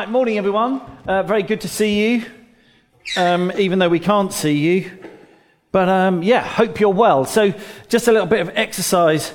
[0.00, 0.80] Right, morning, everyone.
[1.06, 2.24] Uh, very good to see you,
[3.18, 4.90] um, even though we can't see you.
[5.72, 7.26] But um, yeah, hope you're well.
[7.26, 7.52] So,
[7.90, 9.34] just a little bit of exercise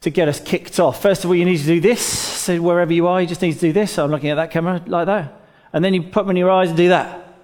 [0.00, 1.02] to get us kicked off.
[1.02, 2.00] First of all, you need to do this.
[2.00, 3.98] So, wherever you are, you just need to do this.
[3.98, 5.38] I'm looking at that camera like that.
[5.74, 7.34] And then you put them in your eyes and do that.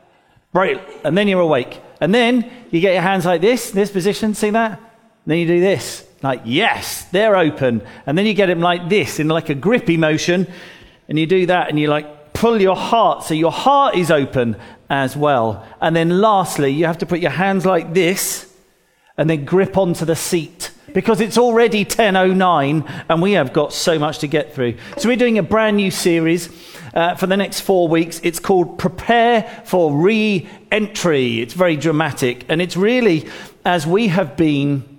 [0.54, 0.80] Brilliant.
[1.04, 1.78] And then you're awake.
[2.00, 4.32] And then you get your hands like this, this position.
[4.32, 4.78] See that?
[4.78, 4.78] And
[5.26, 6.08] then you do this.
[6.22, 7.82] Like, yes, they're open.
[8.06, 10.46] And then you get them like this in like a grippy motion.
[11.06, 14.56] And you do that and you're like pull your heart so your heart is open
[14.90, 15.66] as well.
[15.80, 18.52] And then lastly, you have to put your hands like this
[19.16, 23.98] and then grip onto the seat because it's already 10.09 and we have got so
[23.98, 24.76] much to get through.
[24.98, 26.50] So we're doing a brand new series
[26.94, 28.20] uh, for the next four weeks.
[28.22, 31.40] It's called Prepare for Re-Entry.
[31.40, 33.28] It's very dramatic and it's really
[33.64, 34.95] as we have been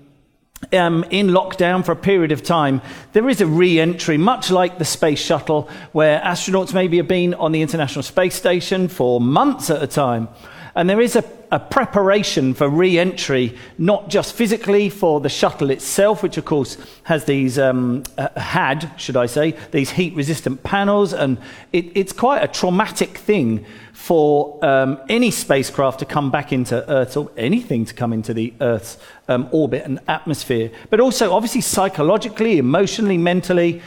[0.74, 2.82] um, in lockdown for a period of time,
[3.14, 7.34] there is a re entry, much like the space shuttle, where astronauts maybe have been
[7.36, 10.28] on the International Space Station for months at a time.
[10.76, 15.70] And there is a, a preparation for re entry, not just physically for the shuttle
[15.70, 20.64] itself, which of course has these, um, uh, had, should I say, these heat resistant
[20.64, 21.14] panels.
[21.14, 21.38] And
[21.72, 27.18] it, it's quite a traumatic thing for um, any spacecraft to come back into Earth
[27.18, 30.72] or anything to come into the Earth's um, orbit and atmosphere.
[30.90, 33.82] But also, obviously, psychologically, emotionally, mentally,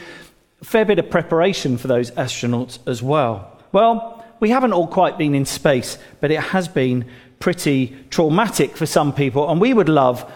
[0.61, 3.59] a fair bit of preparation for those astronauts as well.
[3.71, 7.05] Well, we haven't all quite been in space, but it has been
[7.41, 9.49] pretty traumatic for some people.
[9.51, 10.31] And we would love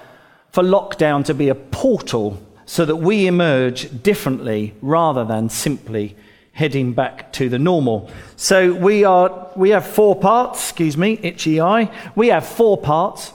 [0.52, 6.16] for lockdown to be a portal so that we emerge differently rather than simply
[6.52, 8.10] heading back to the normal.
[8.36, 11.92] So we are we have four parts, excuse me, itchy eye.
[12.16, 13.32] We have four parts.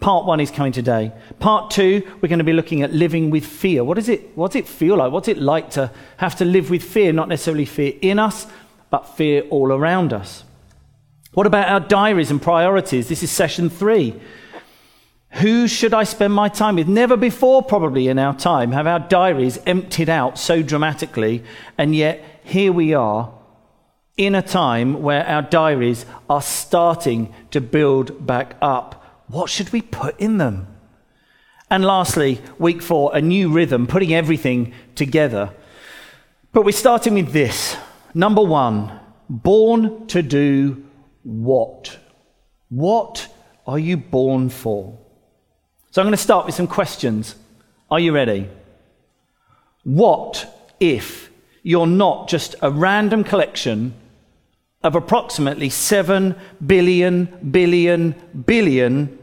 [0.00, 1.12] Part one is coming today.
[1.40, 3.84] Part two, we're going to be looking at living with fear.
[3.84, 4.34] What is it?
[4.34, 5.12] What's it feel like?
[5.12, 7.12] What's it like to have to live with fear?
[7.12, 8.46] Not necessarily fear in us,
[8.88, 10.44] but fear all around us.
[11.32, 13.08] What about our diaries and priorities?
[13.08, 14.20] This is session three.
[15.34, 16.88] Who should I spend my time with?
[16.88, 21.44] Never before, probably in our time, have our diaries emptied out so dramatically,
[21.78, 23.32] and yet here we are
[24.16, 29.24] in a time where our diaries are starting to build back up.
[29.28, 30.66] What should we put in them?
[31.70, 35.54] And lastly, week four, a new rhythm, putting everything together.
[36.52, 37.76] But we're starting with this
[38.12, 38.98] Number one,
[39.28, 40.84] born to do
[41.22, 41.98] what?
[42.68, 43.28] What
[43.66, 44.98] are you born for?
[45.90, 47.34] So I'm going to start with some questions.
[47.90, 48.48] Are you ready?
[49.82, 51.30] What if
[51.62, 53.94] you're not just a random collection
[54.82, 58.14] of approximately 7 billion, billion,
[58.46, 59.18] billion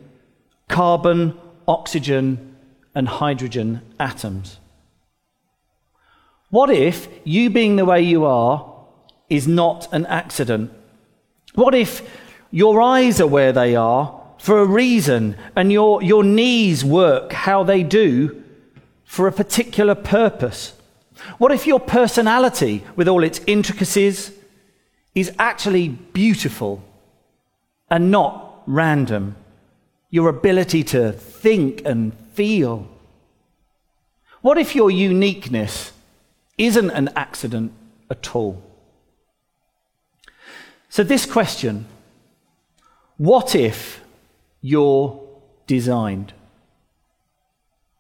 [0.68, 1.38] carbon,
[1.68, 2.56] oxygen,
[2.94, 4.60] and hydrogen atoms?
[6.50, 8.74] What if you being the way you are
[9.30, 10.72] is not an accident?
[11.58, 12.08] What if
[12.52, 17.64] your eyes are where they are for a reason and your, your knees work how
[17.64, 18.44] they do
[19.06, 20.74] for a particular purpose?
[21.40, 24.32] What if your personality, with all its intricacies,
[25.16, 26.84] is actually beautiful
[27.90, 29.36] and not random?
[30.12, 32.88] Your ability to think and feel.
[34.42, 35.92] What if your uniqueness
[36.56, 37.72] isn't an accident
[38.12, 38.67] at all?
[40.90, 41.88] So, this question
[43.18, 44.02] what if
[44.62, 45.20] you're
[45.66, 46.34] designed?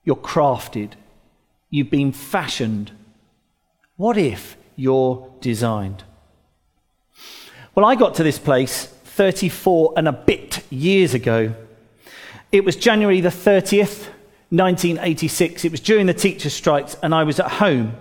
[0.04, 0.94] You're crafted.
[1.70, 2.92] You've been fashioned.
[3.98, 6.04] What if you're designed?
[7.76, 11.54] Well, I got to this place 34 and a bit years ago.
[12.52, 14.06] It was January the 30th,
[14.50, 15.66] 1986.
[15.66, 17.96] It was during the teacher strikes, and I was at home.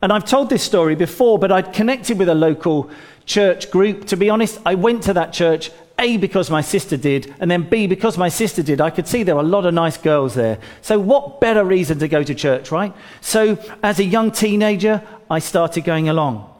[0.00, 2.88] And I've told this story before, but I'd connected with a local
[3.28, 4.06] church group.
[4.06, 7.68] To be honest, I went to that church, A, because my sister did, and then
[7.68, 8.80] B, because my sister did.
[8.80, 10.58] I could see there were a lot of nice girls there.
[10.80, 12.92] So, what better reason to go to church, right?
[13.20, 16.50] So, as a young teenager, I started going along.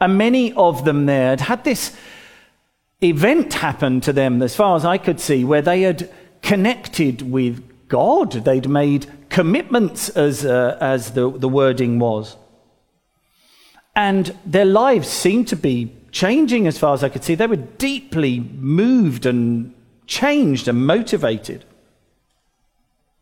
[0.00, 1.96] And many of them there had had this
[3.00, 6.10] event happen to them, as far as I could see, where they had
[6.42, 8.32] connected with God.
[8.32, 12.36] They'd made commitments, as, uh, as the, the wording was.
[13.94, 17.34] And their lives seemed to be changing as far as I could see.
[17.34, 19.74] They were deeply moved and
[20.06, 21.62] changed and motivated.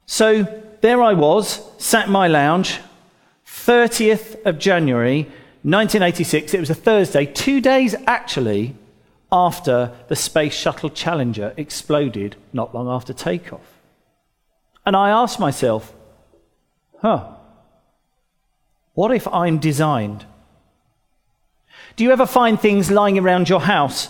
[0.07, 0.45] So
[0.81, 2.79] there I was, sat in my lounge,
[3.47, 5.25] 30th of January,
[5.63, 6.55] 1986.
[6.55, 8.77] It was a Thursday, two days actually
[9.33, 13.73] after the Space Shuttle Challenger exploded, not long after takeoff.
[14.87, 15.93] And I asked myself,
[17.01, 17.27] huh,
[18.93, 20.27] what if I'm designed
[21.97, 24.09] Do you ever find things lying around your house,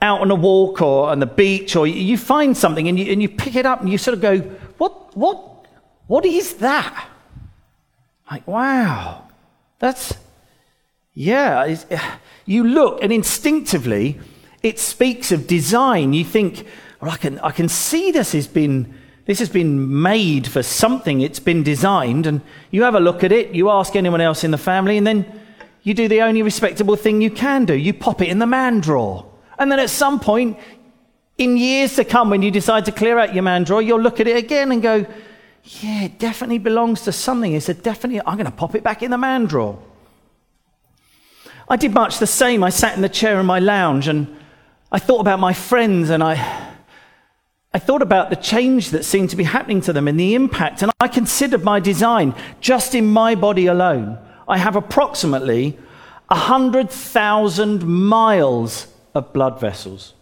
[0.00, 3.22] out on a walk or on the beach, or you find something and you, and
[3.22, 4.38] you pick it up and you sort of go,
[4.78, 5.66] what, what,
[6.06, 7.08] what is that?
[8.30, 9.24] Like, wow,
[9.78, 10.14] that's,
[11.14, 11.76] yeah.
[11.90, 12.10] Eh.
[12.44, 14.20] You look and instinctively
[14.62, 16.12] it speaks of design.
[16.12, 16.66] You think,
[17.00, 18.94] well, I can, I can see this has been
[19.28, 22.40] this has been made for something, it's been designed, and
[22.70, 25.26] you have a look at it, you ask anyone else in the family, and then
[25.88, 28.78] you do the only respectable thing you can do you pop it in the man
[28.80, 29.24] drawer.
[29.58, 30.58] And then at some point,
[31.38, 34.20] in years to come, when you decide to clear out your man drawer, you'll look
[34.20, 35.06] at it again and go,
[35.64, 37.54] yeah, it definitely belongs to something.
[37.54, 39.82] It's a definitely, I'm going to pop it back in the man drawer.
[41.68, 42.62] I did much the same.
[42.62, 44.36] I sat in the chair in my lounge and
[44.92, 46.34] I thought about my friends and I,
[47.72, 50.82] I thought about the change that seemed to be happening to them and the impact,
[50.82, 54.18] and I considered my design just in my body alone.
[54.48, 55.78] I have approximately
[56.28, 60.14] 100,000 miles of blood vessels.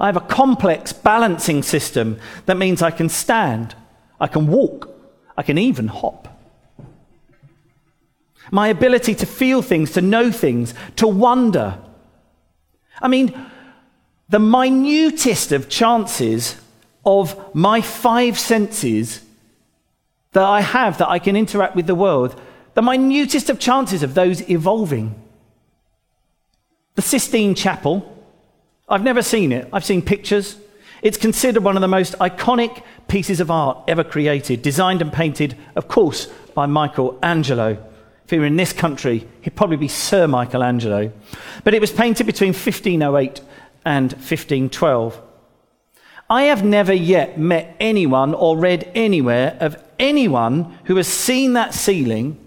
[0.00, 3.74] I have a complex balancing system that means I can stand,
[4.18, 4.90] I can walk,
[5.36, 6.26] I can even hop.
[8.50, 11.78] My ability to feel things, to know things, to wonder.
[13.00, 13.46] I mean,
[14.28, 16.56] the minutest of chances
[17.04, 19.22] of my five senses
[20.32, 22.40] that I have that I can interact with the world,
[22.74, 25.20] the minutest of chances of those evolving.
[26.94, 28.16] The Sistine Chapel,
[28.88, 30.56] I've never seen it, I've seen pictures.
[31.02, 35.56] It's considered one of the most iconic pieces of art ever created, designed and painted,
[35.74, 37.78] of course, by Michelangelo.
[38.24, 41.10] If he were in this country, he'd probably be Sir Michelangelo.
[41.64, 43.40] But it was painted between 1508
[43.84, 45.20] and 1512.
[46.30, 51.74] I have never yet met anyone or read anywhere of anyone who has seen that
[51.74, 52.38] ceiling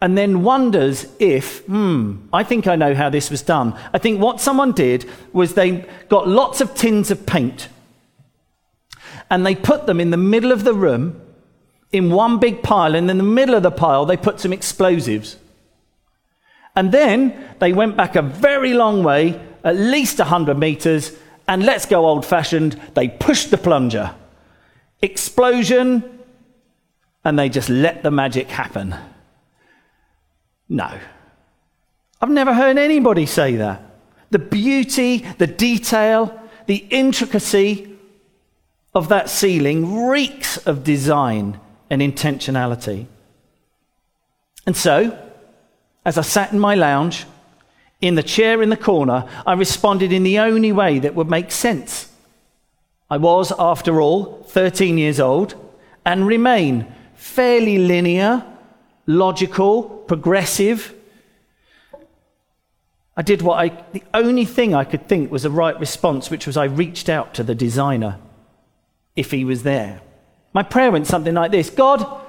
[0.00, 3.74] and then wonders if, hmm, I think I know how this was done.
[3.94, 7.68] I think what someone did was they got lots of tins of paint
[9.30, 11.20] and they put them in the middle of the room
[11.92, 15.36] in one big pile, and in the middle of the pile, they put some explosives.
[16.74, 21.12] And then they went back a very long way at least 100 meters,
[21.48, 24.14] and let's go old fashioned, they pushed the plunger.
[25.02, 26.02] Explosion,
[27.24, 28.94] and they just let the magic happen.
[30.68, 30.98] No.
[32.20, 33.82] I've never heard anybody say that.
[34.30, 37.96] The beauty, the detail, the intricacy
[38.94, 41.60] of that ceiling reeks of design
[41.90, 43.06] and intentionality.
[44.66, 45.16] And so,
[46.04, 47.26] as I sat in my lounge,
[48.06, 51.50] in the chair in the corner, I responded in the only way that would make
[51.50, 52.12] sense.
[53.10, 55.54] I was, after all, 13 years old
[56.04, 58.44] and remain fairly linear,
[59.06, 60.94] logical, progressive.
[63.16, 66.46] I did what I, the only thing I could think was a right response, which
[66.46, 68.18] was I reached out to the designer
[69.14, 70.00] if he was there.
[70.52, 72.22] My prayer went something like this God,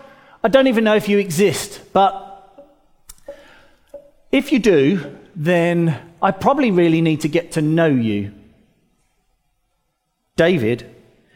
[0.43, 2.23] I don't even know if you exist, but
[4.31, 8.33] if you do, then I probably really need to get to know you.
[10.35, 10.89] David,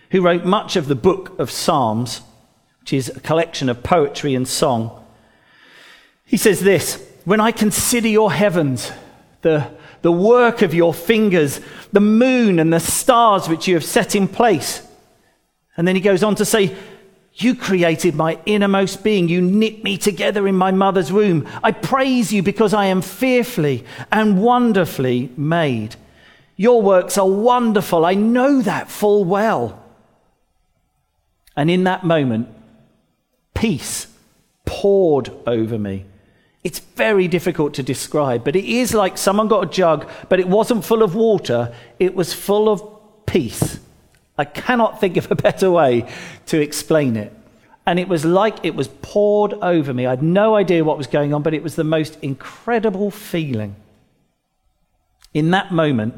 [0.09, 2.21] who wrote much of the book of Psalms,
[2.79, 5.05] which is a collection of poetry and song,
[6.25, 8.91] he says this When I consider your heavens,
[9.43, 14.15] the, the work of your fingers, the moon and the stars which you have set
[14.15, 14.81] in place.
[15.77, 16.75] And then he goes on to say,
[17.33, 19.29] you created my innermost being.
[19.29, 21.47] You knit me together in my mother's womb.
[21.63, 25.95] I praise you because I am fearfully and wonderfully made.
[26.57, 28.05] Your works are wonderful.
[28.05, 29.81] I know that full well.
[31.55, 32.49] And in that moment,
[33.53, 34.07] peace
[34.65, 36.05] poured over me.
[36.63, 40.47] It's very difficult to describe, but it is like someone got a jug, but it
[40.47, 43.79] wasn't full of water, it was full of peace.
[44.41, 46.11] I cannot think of a better way
[46.47, 47.31] to explain it.
[47.85, 50.07] And it was like it was poured over me.
[50.07, 53.75] I had no idea what was going on, but it was the most incredible feeling.
[55.31, 56.15] In that moment,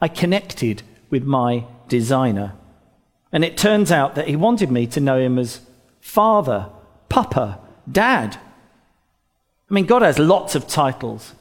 [0.00, 2.54] I connected with my designer.
[3.32, 5.60] And it turns out that he wanted me to know him as
[6.00, 6.70] father,
[7.10, 7.58] papa,
[7.90, 8.38] dad.
[9.70, 11.34] I mean, God has lots of titles,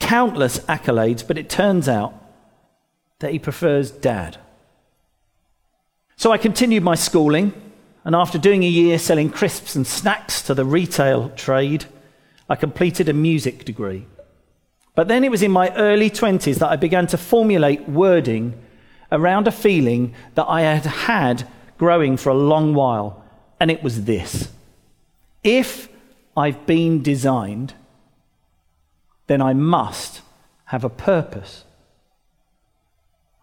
[0.00, 2.12] countless accolades, but it turns out
[3.20, 4.36] that he prefers dad.
[6.16, 7.52] So I continued my schooling,
[8.04, 11.86] and after doing a year selling crisps and snacks to the retail trade,
[12.48, 14.06] I completed a music degree.
[14.94, 18.60] But then it was in my early 20s that I began to formulate wording
[19.10, 23.24] around a feeling that I had had growing for a long while,
[23.58, 24.48] and it was this
[25.42, 25.88] If
[26.36, 27.74] I've been designed,
[29.26, 30.20] then I must
[30.66, 31.64] have a purpose.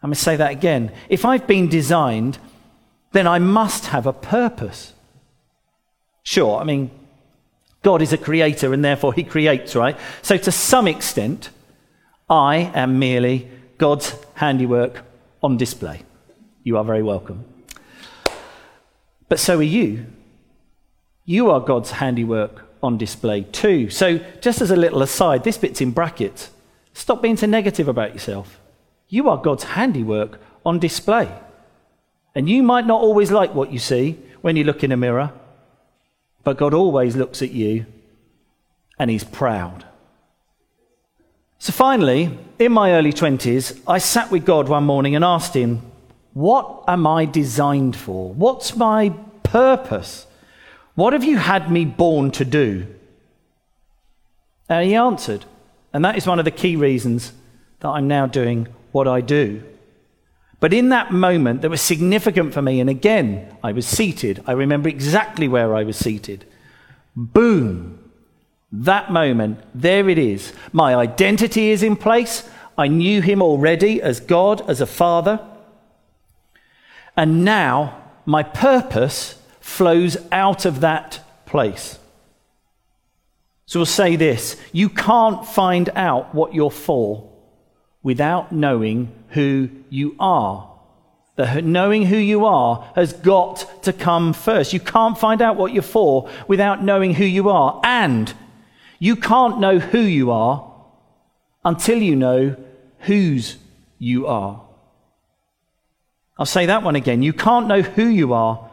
[0.01, 0.91] I'm going to say that again.
[1.09, 2.37] If I've been designed,
[3.11, 4.93] then I must have a purpose.
[6.23, 6.91] Sure, I mean,
[7.81, 9.97] God is a creator and therefore he creates, right?
[10.21, 11.49] So to some extent,
[12.29, 15.03] I am merely God's handiwork
[15.41, 16.01] on display.
[16.63, 17.45] You are very welcome.
[19.29, 20.05] But so are you.
[21.25, 23.89] You are God's handiwork on display too.
[23.89, 26.49] So, just as a little aside, this bit's in brackets.
[26.93, 28.59] Stop being so negative about yourself.
[29.07, 31.29] You are God's handiwork on display.
[32.35, 35.33] And you might not always like what you see when you look in a mirror,
[36.43, 37.85] but God always looks at you
[38.97, 39.85] and He's proud.
[41.57, 45.81] So finally, in my early 20s, I sat with God one morning and asked Him,
[46.33, 48.33] What am I designed for?
[48.33, 49.09] What's my
[49.43, 50.25] purpose?
[50.95, 52.87] What have you had me born to do?
[54.69, 55.45] And He answered,
[55.91, 57.33] and that is one of the key reasons
[57.79, 59.63] that I'm now doing what I do.
[60.59, 64.43] But in that moment that was significant for me, and again, I was seated.
[64.45, 66.45] I remember exactly where I was seated.
[67.15, 68.11] Boom.
[68.71, 70.53] That moment, there it is.
[70.71, 72.47] My identity is in place.
[72.77, 75.39] I knew him already as God, as a father.
[77.17, 81.97] And now my purpose flows out of that place.
[83.65, 87.29] So we'll say this you can't find out what you're for
[88.01, 90.69] without knowing who you are.
[91.35, 94.73] The knowing who you are has got to come first.
[94.73, 97.79] You can't find out what you're for without knowing who you are.
[97.83, 98.33] And
[98.99, 100.69] you can't know who you are
[101.63, 102.55] until you know
[102.99, 103.57] whose
[103.97, 104.61] you are.
[106.37, 107.21] I'll say that one again.
[107.21, 108.69] You can't know who you are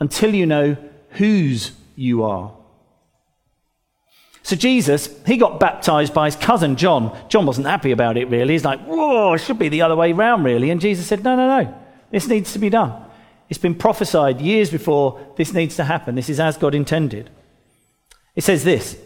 [0.00, 0.76] until you know
[1.10, 2.52] whose you are.
[4.42, 7.16] So Jesus, he got baptized by his cousin John.
[7.28, 8.54] John wasn't happy about it really.
[8.54, 10.70] He's like, whoa, it should be the other way round really.
[10.70, 11.74] And Jesus said, no, no, no.
[12.10, 12.92] This needs to be done.
[13.48, 16.14] It's been prophesied years before this needs to happen.
[16.14, 17.30] This is as God intended.
[18.34, 18.96] It says this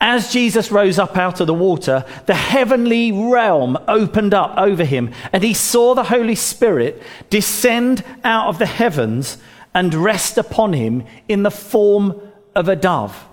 [0.00, 5.12] as Jesus rose up out of the water, the heavenly realm opened up over him,
[5.30, 9.36] and he saw the Holy Spirit descend out of the heavens
[9.74, 12.18] and rest upon him in the form
[12.54, 13.26] of a dove.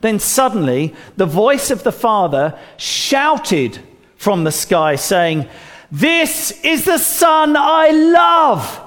[0.00, 3.78] Then suddenly, the voice of the Father shouted
[4.16, 5.48] from the sky, saying,
[5.90, 8.80] This is the Son I love,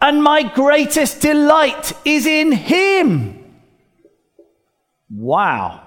[0.00, 3.38] and my greatest delight is in him.
[5.10, 5.86] Wow.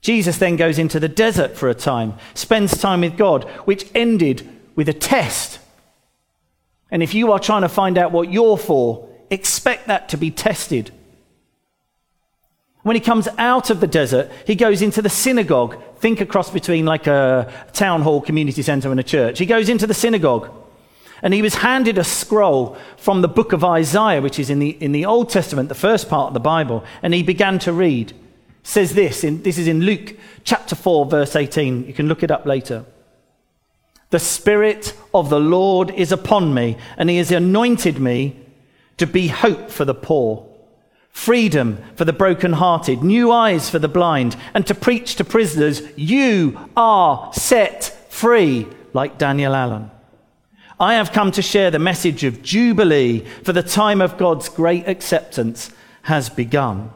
[0.00, 4.48] Jesus then goes into the desert for a time, spends time with God, which ended
[4.76, 5.58] with a test.
[6.90, 10.30] And if you are trying to find out what you're for, expect that to be
[10.30, 10.92] tested.
[12.84, 15.82] When he comes out of the desert, he goes into the synagogue.
[15.96, 19.38] Think across between like a town hall, community center, and a church.
[19.40, 20.50] He goes into the synagogue.
[21.22, 24.70] And he was handed a scroll from the book of Isaiah, which is in the,
[24.70, 26.84] in the Old Testament, the first part of the Bible.
[27.02, 28.12] And he began to read
[28.64, 31.86] says this, in, this is in Luke chapter 4, verse 18.
[31.86, 32.84] You can look it up later.
[34.10, 38.40] The Spirit of the Lord is upon me, and He has anointed me
[38.96, 40.46] to be hope for the poor,
[41.14, 46.58] freedom for the brokenhearted, new eyes for the blind, and to preach to prisoners, you
[46.76, 49.90] are set free, like Daniel Allen.
[50.78, 54.86] I have come to share the message of Jubilee, for the time of God's great
[54.88, 55.70] acceptance
[56.02, 56.90] has begun.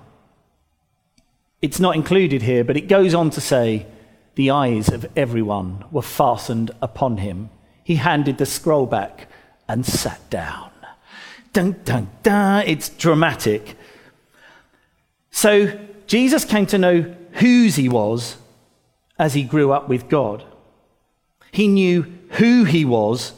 [1.62, 3.87] It's not included here, but it goes on to say,
[4.34, 7.50] the eyes of everyone were fastened upon him.
[7.84, 9.28] He handed the scroll back
[9.68, 10.70] and sat down.
[11.52, 12.64] Dun, dun, dun.
[12.66, 13.76] It's dramatic.
[15.38, 15.78] So
[16.09, 18.38] Jesus came to know whose he was
[19.21, 20.45] as he grew up with God.
[21.52, 23.35] He knew who he was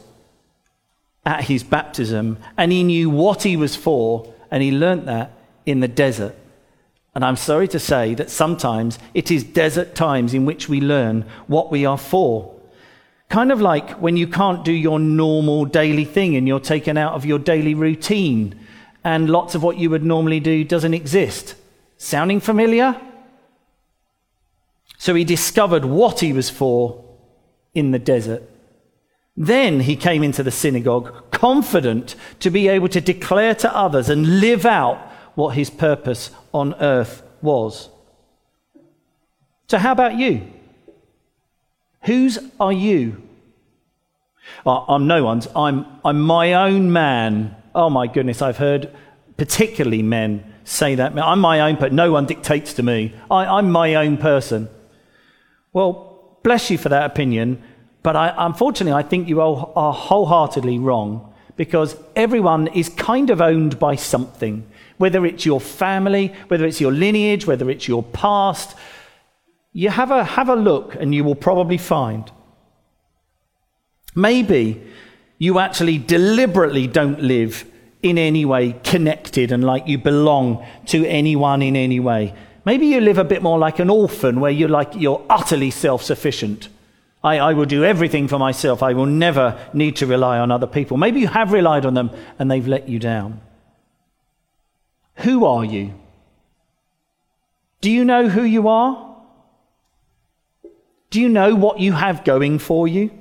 [1.27, 5.31] at his baptism, and he knew what he was for, and he learnt that
[5.67, 6.35] in the desert.
[7.13, 11.23] And I'm sorry to say that sometimes it is desert times in which we learn
[11.45, 12.51] what we are for.
[13.29, 17.13] Kind of like when you can't do your normal daily thing and you're taken out
[17.13, 18.59] of your daily routine
[19.03, 21.53] and lots of what you would normally do doesn't exist.
[22.01, 22.99] Sounding familiar?
[24.97, 27.05] So he discovered what he was for
[27.75, 28.41] in the desert.
[29.37, 34.39] Then he came into the synagogue, confident to be able to declare to others and
[34.39, 34.97] live out
[35.35, 37.89] what his purpose on earth was.
[39.67, 40.41] So, how about you?
[42.05, 43.21] Whose are you?
[44.65, 45.47] I'm no one's.
[45.55, 47.55] I'm, I'm my own man.
[47.75, 48.91] Oh my goodness, I've heard
[49.37, 51.17] particularly men, say that.
[51.17, 53.13] I'm my own, but no one dictates to me.
[53.29, 54.69] I, am my own person.
[55.73, 57.61] Well, bless you for that opinion,
[58.03, 63.77] but I, unfortunately, I think you are wholeheartedly wrong because everyone is kind of owned
[63.77, 68.75] by something, whether it's your family, whether it's your lineage, whether it's your past.
[69.73, 72.31] You have a, have a look and you will probably find.
[74.15, 74.81] Maybe
[75.37, 77.65] you actually deliberately don't live
[78.03, 82.33] in any way connected and like you belong to anyone in any way.
[82.65, 86.69] Maybe you live a bit more like an orphan where you're like you're utterly self-sufficient.
[87.23, 88.81] I, I will do everything for myself.
[88.81, 90.97] I will never need to rely on other people.
[90.97, 93.41] Maybe you have relied on them and they've let you down.
[95.17, 95.93] Who are you?
[97.79, 99.15] Do you know who you are?
[101.09, 103.11] Do you know what you have going for you?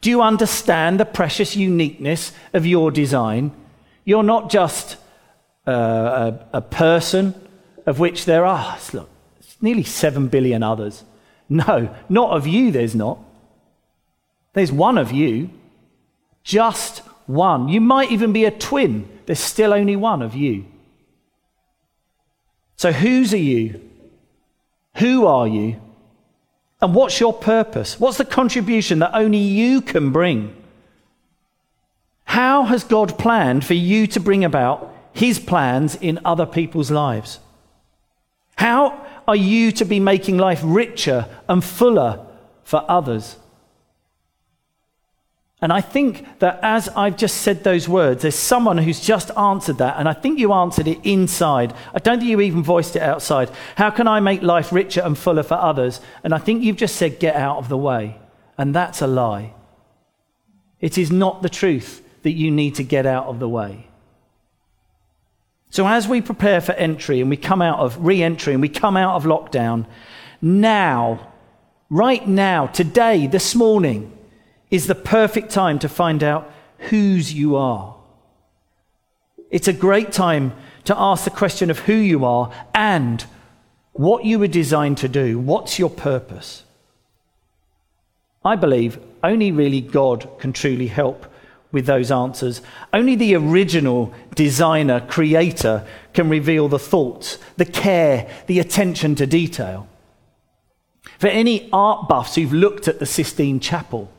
[0.00, 3.52] Do you understand the precious uniqueness of your design?
[4.04, 4.96] You're not just
[5.66, 7.34] a, a, person
[7.86, 9.08] of which there are, look,
[9.60, 11.04] nearly 7 billion others.
[11.48, 13.18] No, not of you, there's not.
[14.54, 15.50] There's one of you,
[16.42, 17.68] just one.
[17.68, 20.66] You might even be a twin, there's still only one of you.
[22.76, 23.80] So, whose are you?
[24.96, 25.80] Who are you?
[26.80, 28.00] And what's your purpose?
[28.00, 30.61] What's the contribution that only you can bring?
[32.32, 37.40] How has God planned for you to bring about his plans in other people's lives?
[38.56, 42.24] How are you to be making life richer and fuller
[42.64, 43.36] for others?
[45.60, 49.76] And I think that as I've just said those words, there's someone who's just answered
[49.76, 51.74] that, and I think you answered it inside.
[51.94, 53.50] I don't think you even voiced it outside.
[53.76, 56.00] How can I make life richer and fuller for others?
[56.24, 58.16] And I think you've just said, get out of the way.
[58.56, 59.52] And that's a lie.
[60.80, 63.86] It is not the truth that you need to get out of the way.
[65.70, 68.68] So, as we prepare for entry and we come out of re entry and we
[68.68, 69.86] come out of lockdown,
[70.42, 71.32] now,
[71.88, 74.16] right now, today, this morning,
[74.70, 76.52] is the perfect time to find out
[76.90, 77.96] whose you are.
[79.50, 80.52] It's a great time
[80.84, 83.24] to ask the question of who you are and
[83.92, 85.38] what you were designed to do.
[85.38, 86.64] What's your purpose?
[88.44, 91.31] I believe only really God can truly help
[91.72, 92.60] with those answers.
[92.92, 99.88] Only the original designer, creator, can reveal the thoughts, the care, the attention to detail.
[101.18, 104.10] For any art buffs who've looked at the Sistine Chapel,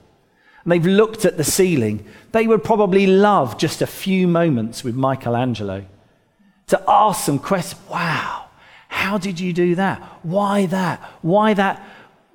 [0.63, 4.95] and they've looked at the ceiling, they would probably love just a few moments with
[4.95, 5.85] Michelangelo
[6.67, 7.81] to ask some questions.
[7.89, 8.45] Wow,
[8.87, 10.01] how did you do that?
[10.23, 10.99] Why that?
[11.21, 11.85] Why that?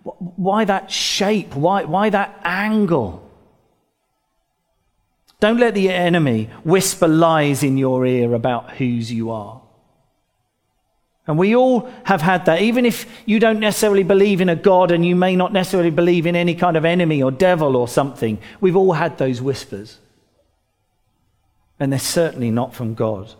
[0.02, 1.54] Why that shape?
[1.54, 3.27] Why, why that angle?
[5.40, 9.62] Don't let the enemy whisper lies in your ear about whose you are.
[11.28, 12.62] And we all have had that.
[12.62, 16.26] Even if you don't necessarily believe in a God and you may not necessarily believe
[16.26, 19.98] in any kind of enemy or devil or something, we've all had those whispers.
[21.78, 23.34] And they're certainly not from God.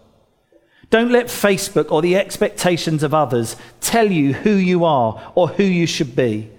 [0.91, 5.65] Don't let Facebook or the expectations of others tell you who you are or who
[5.65, 6.51] you should be.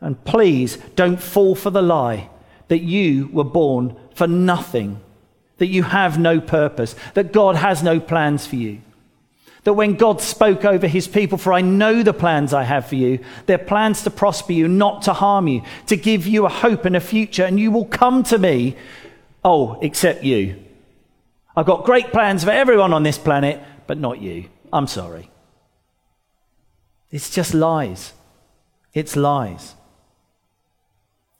[0.00, 2.28] And please don't fall for the lie
[2.68, 5.00] that you were born for nothing,
[5.58, 8.80] that you have no purpose, that God has no plans for you.
[9.64, 12.94] That when God spoke over his people, for I know the plans I have for
[12.94, 16.84] you, they're plans to prosper you, not to harm you, to give you a hope
[16.84, 18.76] and a future, and you will come to me.
[19.44, 20.62] Oh, except you.
[21.56, 24.48] I've got great plans for everyone on this planet, but not you.
[24.72, 25.30] I'm sorry.
[27.10, 28.12] It's just lies.
[28.94, 29.74] It's lies.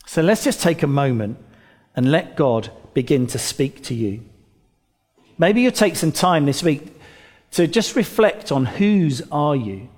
[0.09, 1.37] So let's just take a moment
[1.95, 4.25] and let God begin to speak to you.
[5.37, 6.99] Maybe you'll take some time this week
[7.51, 9.91] to just reflect on whose are you?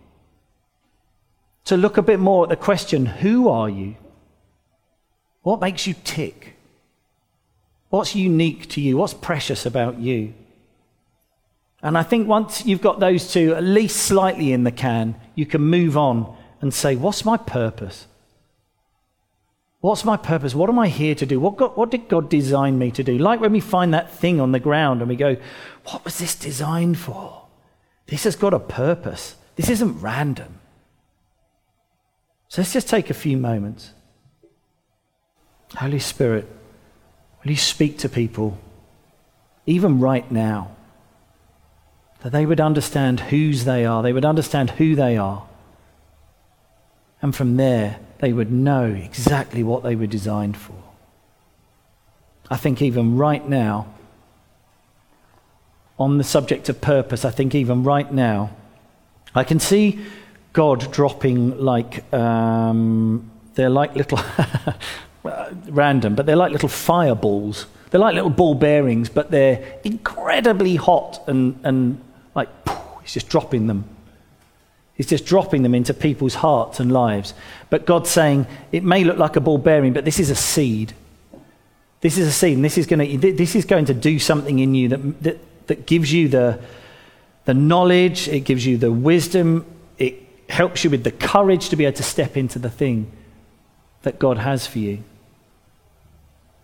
[1.66, 3.94] To look a bit more at the question, who are you?
[5.42, 6.56] What makes you tick?
[7.90, 8.96] What's unique to you?
[8.96, 10.34] What's precious about you?
[11.84, 15.46] And I think once you've got those two at least slightly in the can, you
[15.46, 18.08] can move on and say, What's my purpose?
[19.80, 20.54] What's my purpose?
[20.54, 21.40] What am I here to do?
[21.40, 23.16] What, God, what did God design me to do?
[23.16, 25.36] Like when we find that thing on the ground and we go,
[25.84, 27.46] What was this designed for?
[28.06, 29.36] This has got a purpose.
[29.56, 30.58] This isn't random.
[32.48, 33.92] So let's just take a few moments.
[35.76, 36.46] Holy Spirit,
[37.42, 38.58] will you speak to people,
[39.66, 40.72] even right now,
[42.22, 45.46] that they would understand whose they are, they would understand who they are.
[47.22, 50.74] And from there, they would know exactly what they were designed for.
[52.50, 53.86] I think even right now,
[55.98, 58.50] on the subject of purpose, I think even right now,
[59.34, 60.00] I can see
[60.52, 64.18] God dropping like um, they're like little
[65.68, 67.66] random, but they're like little fireballs.
[67.90, 72.02] They're like little ball bearings, but they're incredibly hot and, and
[72.34, 72.48] like
[73.02, 73.84] he's just dropping them.
[75.00, 77.32] He's just dropping them into people's hearts and lives.
[77.70, 80.92] But God's saying it may look like a ball bearing, but this is a seed.
[82.02, 84.58] This is a seed, and this is going to, this is going to do something
[84.58, 86.60] in you that, that, that gives you the,
[87.46, 89.64] the knowledge, it gives you the wisdom,
[89.96, 90.16] it
[90.50, 93.10] helps you with the courage to be able to step into the thing
[94.02, 95.02] that God has for you.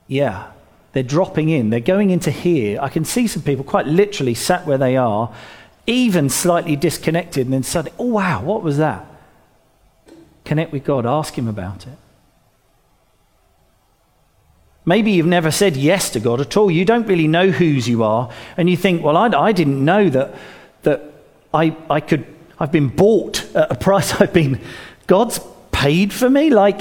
[0.08, 0.48] Yeah,
[0.92, 2.78] they're dropping in, they're going into here.
[2.82, 5.34] I can see some people quite literally sat where they are,
[5.86, 9.06] even slightly disconnected, and then suddenly, oh wow, what was that?
[10.44, 11.98] Connect with God, ask Him about it.
[14.84, 16.70] Maybe you've never said yes to God at all.
[16.70, 18.30] You don't really know whose you are.
[18.56, 20.34] And you think, well, I, I didn't know that,
[20.82, 21.02] that
[21.52, 22.24] I, I could,
[22.60, 24.12] I've been bought at a price.
[24.20, 24.60] I've been,
[25.08, 25.40] God's
[25.76, 26.50] paid for me?
[26.50, 26.80] Like,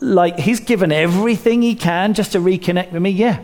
[0.00, 3.10] like he's given everything he can just to reconnect with me?
[3.10, 3.40] Yeah.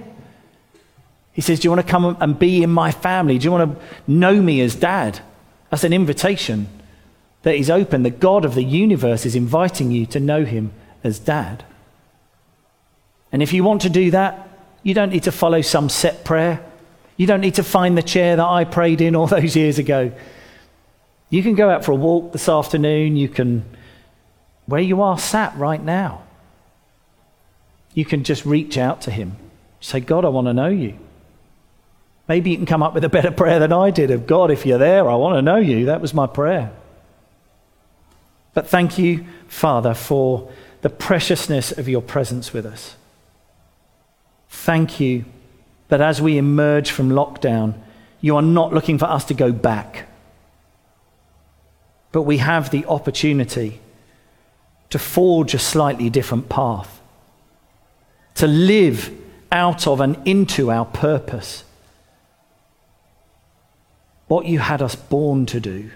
[1.35, 3.37] He says, Do you want to come and be in my family?
[3.39, 5.21] Do you want to know me as dad?
[5.69, 6.69] That's an invitation
[7.43, 8.05] that is open.
[8.05, 11.65] The God of the universe is inviting you to know him as dad.
[13.33, 14.49] And if you want to do that,
[14.85, 16.65] you don't need to follow some set prayer.
[17.17, 20.13] You don't need to find the chair that I prayed in all those years ago.
[21.31, 23.17] You can go out for a walk this afternoon.
[23.17, 23.65] You can,
[24.67, 26.23] where you are sat right now,
[27.93, 29.37] you can just reach out to Him.
[29.81, 30.99] Say, God, I want to know you.
[32.29, 34.65] Maybe you can come up with a better prayer than I did of God, if
[34.65, 35.87] you're there, I want to know you.
[35.87, 36.73] That was my prayer.
[38.55, 42.97] But thank you, Father, for the preciousness of your presence with us.
[44.49, 45.25] Thank you
[45.89, 47.75] that as we emerge from lockdown,
[48.21, 50.09] you are not looking for us to go back,
[52.13, 53.81] but we have the opportunity
[54.89, 57.01] to forge a slightly different path,
[58.37, 59.11] to live
[59.51, 61.65] out of and into our purpose.
[64.35, 65.93] What you had us born to do.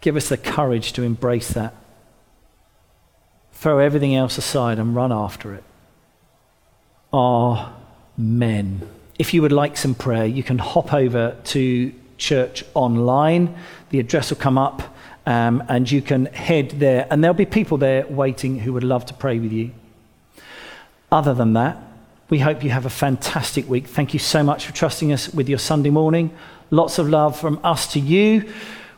[0.00, 1.72] Give us the courage to embrace that.
[3.52, 5.62] Throw everything else aside and run after it.
[7.12, 8.88] Amen.
[9.20, 13.54] If you would like some prayer, you can hop over to church online.
[13.90, 14.82] The address will come up
[15.26, 19.06] um, and you can head there, and there'll be people there waiting who would love
[19.06, 19.70] to pray with you.
[21.12, 21.80] Other than that,
[22.30, 23.86] we hope you have a fantastic week.
[23.86, 26.30] Thank you so much for trusting us with your Sunday morning.
[26.70, 28.52] Lots of love from us to you.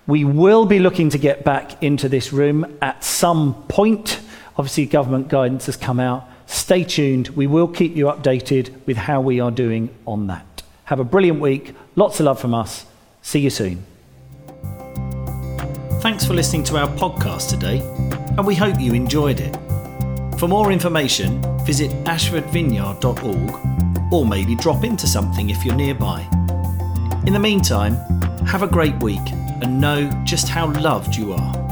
[0.06, 4.18] We will be looking to get back into this room at some point.
[4.56, 6.28] Obviously, government guidance has come out.
[6.46, 7.28] Stay tuned.
[7.28, 10.62] We will keep you updated with how we are doing on that.
[10.84, 11.76] Have a brilliant week.
[11.94, 12.84] Lots of love from us.
[13.22, 13.84] See you soon.
[16.00, 17.78] Thanks for listening to our podcast today,
[18.36, 19.69] and we hope you enjoyed it.
[20.40, 26.26] For more information, visit ashfordvineyard.org or maybe drop into something if you're nearby.
[27.26, 27.96] In the meantime,
[28.46, 29.20] have a great week
[29.60, 31.69] and know just how loved you are.